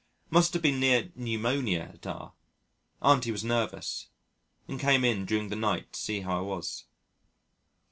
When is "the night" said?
5.49-5.93